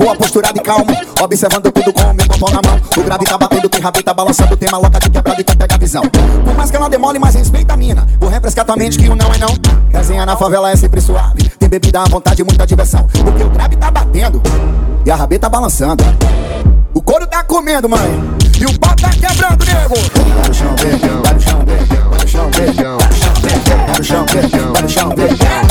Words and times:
boa, 0.00 0.16
posturada 0.16 0.58
e 0.58 0.62
calmo. 0.62 0.86
Observando 1.22 1.70
tudo 1.70 1.92
com 1.92 2.02
o 2.02 2.14
meu 2.14 2.26
pão 2.26 2.48
na 2.50 2.60
mão. 2.68 2.80
O 2.96 3.02
grave 3.02 3.24
tá 3.24 3.38
batendo, 3.38 3.68
tem 3.68 3.80
rabeta 3.80 4.04
tá 4.04 4.14
balançando. 4.14 4.56
Tem 4.56 4.70
maloca 4.70 4.98
de 4.98 5.10
quebrada 5.10 5.40
e 5.40 5.44
quer 5.44 5.56
pegar 5.56 5.74
a 5.74 5.78
visão. 5.78 6.02
Por 6.44 6.54
mais 6.54 6.70
que 6.70 6.76
ela 6.76 6.88
demole, 6.88 7.18
mas 7.18 7.34
respeita 7.34 7.74
a 7.74 7.76
mina. 7.76 8.06
Vou 8.18 8.30
refrescar 8.30 8.64
tua 8.64 8.76
mente 8.76 8.98
que 8.98 9.08
o 9.08 9.14
não 9.14 9.32
é 9.32 9.38
não. 9.38 9.54
Resenha 9.90 10.24
na 10.26 10.36
favela 10.36 10.70
é 10.70 10.76
sempre 10.76 11.00
suave. 11.00 11.48
Tem 11.58 11.68
bebida 11.68 12.00
à 12.00 12.04
vontade 12.04 12.40
e 12.40 12.44
muita 12.44 12.66
diversão. 12.66 13.06
Porque 13.24 13.42
o 13.42 13.50
grave 13.50 13.76
tá 13.76 13.90
batendo 13.90 14.42
e 15.04 15.10
a 15.10 15.16
rabeta 15.16 15.42
tá 15.42 15.48
balançando. 15.48 16.04
O 16.94 17.00
couro 17.00 17.26
tá 17.26 17.42
comendo, 17.44 17.88
mãe. 17.88 18.20
E 18.60 18.64
o 18.64 18.78
pau 18.78 18.94
tá 18.96 19.10
quebrando, 19.10 19.64
nego. 19.64 19.94
Vai 20.36 20.48
no 20.48 20.54
chão, 20.54 20.74
bebê. 20.74 21.08
Vai 21.22 21.34
no 21.34 21.40
chão, 21.40 21.64
bebê. 21.64 21.96
Vai 22.10 22.18
no 22.18 22.28
chão, 22.28 22.50
bebê. 22.50 22.72
Vai 23.86 23.98
no 23.98 24.04
chão, 24.04 24.24
bebê. 24.26 24.58
Vai 24.72 24.82
no 24.82 24.88
chão. 24.88 25.08
Mais 25.16 25.69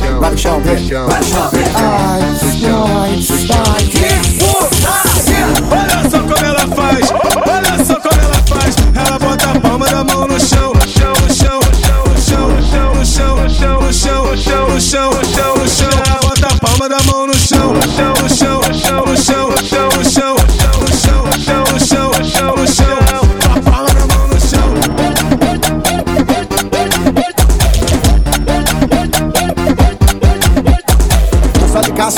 no 0.00 0.38
chão. 0.38 0.60
Vai 0.60 0.80
no 0.80 0.88
chão. 0.88 1.06
Vai 1.08 1.20
no 1.20 1.26
chão, 1.26 1.50
bebê. 1.50 1.70
Ai, 1.74 2.20
nós, 2.20 3.46
vai. 3.46 3.84
Que 3.84 4.08
putaria! 4.38 5.46
Olha 5.70 6.10
só 6.10 6.18
como 6.20 6.44
ela 6.44 6.66
faz, 6.74 7.10
olha 7.46 7.84
só 7.84 7.94
como 8.00 8.20
ela 8.20 8.42
faz. 8.48 8.74
Ela 8.94 9.18
bota 9.18 9.50
a 9.50 9.60
palma 9.60 9.86
da 9.86 10.04
mão 10.04 10.26
no 10.26 10.40
chão, 10.40 10.72
no 10.72 10.88
chão, 10.88 11.12
no 11.12 11.34
chão, 11.34 11.60
no 11.60 11.74
chão, 11.74 12.48
no 12.48 12.62
chão, 12.62 12.94
no 12.94 13.04
chão, 13.06 13.36
no 13.36 13.50
chão, 13.50 13.80
no 13.80 13.92
chão, 13.92 14.26
no 14.26 14.36
chão, 14.38 14.68
no 14.68 14.80
chão, 14.80 15.10
no 15.10 15.24
chão, 15.24 15.54
no 15.56 15.68
chão. 15.68 15.90
Ela 16.06 16.20
bota 16.22 16.46
a 16.46 16.58
palma 16.58 16.88
da 16.88 17.02
mão 17.04 17.26
no 17.26 17.34
chão, 17.34 17.72
no 17.72 17.82
chão, 17.82 18.19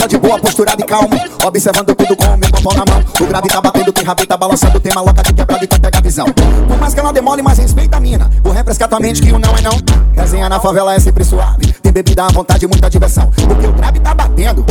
Só 0.02 0.06
de 0.08 0.18
boa, 0.18 0.36
posturada 0.36 0.82
e 0.82 0.84
calmo. 0.84 1.10
Observando 1.46 1.94
tudo 1.94 2.16
com 2.16 2.24
o 2.24 2.36
meu 2.36 2.50
pão 2.50 2.72
na 2.74 2.84
mão. 2.92 3.04
O 3.20 3.24
grave 3.24 3.46
tá 3.46 3.60
batendo, 3.60 3.92
tem 3.92 4.02
rabeta 4.02 4.26
tá 4.26 4.36
balançando. 4.36 4.80
Tem 4.80 4.92
maloca 4.92 5.22
de 5.22 5.32
quebrada 5.32 5.64
e 5.64 5.68
quer 5.68 5.78
pegar 5.78 5.98
a 5.98 6.02
visão. 6.02 6.26
Por 6.26 6.76
mais 6.76 6.92
que 6.92 6.98
ela 6.98 7.12
demole, 7.12 7.40
mas 7.40 7.58
respeita 7.58 7.98
a 7.98 8.00
mina. 8.00 8.28
Vou 8.42 8.52
refrescar 8.52 8.88
tua 8.88 8.98
mente 8.98 9.22
que 9.22 9.30
o 9.30 9.38
não 9.38 9.56
é 9.56 9.60
não. 9.60 9.78
Resenha 10.12 10.48
na 10.48 10.58
favela 10.58 10.92
é 10.92 10.98
sempre 10.98 11.22
suave. 11.22 11.72
Tem 11.80 11.92
bebida 11.92 12.24
à 12.24 12.28
vontade 12.32 12.64
e 12.64 12.68
muita 12.68 12.90
diversão. 12.90 13.30
Porque 13.46 13.64
o 13.64 13.72
grave 13.72 14.00
tá 14.00 14.12
batendo 14.12 14.66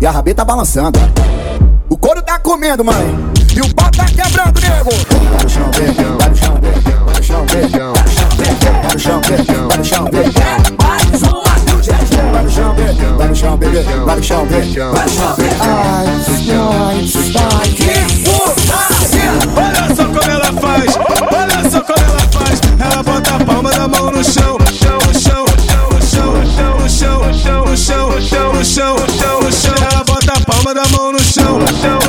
e 0.00 0.06
a 0.06 0.10
rabeta 0.10 0.38
tá 0.38 0.44
balançando. 0.44 0.98
O 1.88 1.96
couro 1.96 2.20
tá 2.20 2.40
comendo, 2.40 2.84
mãe. 2.84 3.16
E 3.54 3.60
o 3.60 3.74
pau 3.76 3.88
tá 3.92 4.06
quebrando, 4.06 4.60
nego. 4.60 5.48
Chão, 5.48 5.70
bebê. 5.70 6.02
Vai 6.18 6.30
no 6.30 6.36
chão, 6.36 6.54
bebê. 6.54 6.90
Vai 7.06 7.14
no 7.14 7.22
chão, 7.22 7.46
bebê. 7.46 7.78
Vai 8.82 8.92
no 8.92 8.98
chão, 8.98 9.20
bebê. 9.20 9.54
Vai 9.68 9.78
no 9.78 9.84
chão, 9.84 10.04
bebê 10.06 10.73
chão, 13.54 13.58
bebê, 13.58 13.82
vai 13.82 14.16
no 14.16 14.22
chão, 14.22 14.46
vem, 14.46 14.72
vai 14.72 15.04
no 15.04 15.10
chão, 15.10 15.34
vem. 15.36 15.50
Ai, 15.60 16.06
nós, 16.46 17.16
ai, 17.36 17.68
que 17.68 17.84
putaria! 18.24 19.30
Olha 19.56 19.94
só 19.94 20.04
como 20.04 20.30
ela 20.30 20.52
faz, 20.60 20.98
olha 21.32 21.70
só 21.70 21.80
como 21.80 21.98
ela 21.98 22.20
faz. 22.32 22.60
Ela 22.80 23.02
bota 23.02 23.34
a 23.34 23.44
palma 23.44 23.70
da 23.70 23.88
mão 23.88 24.10
no 24.10 24.24
chão, 24.24 24.58
chão, 24.72 24.98
chão, 25.12 25.44
chão, 25.68 25.92
chão, 26.00 26.88
chão, 26.88 26.88
chão, 26.88 27.32
chão, 27.32 27.76
chão, 27.76 28.20
chão, 28.20 28.64
chão, 28.64 28.96
chão, 29.08 29.52
chão. 29.52 29.74
Ela 29.90 30.04
bota 30.04 30.32
a 30.32 30.40
palma 30.40 30.74
da 30.74 30.86
mão 30.88 31.12
no 31.12 31.20
chão, 31.20 31.58
chão. 31.80 32.03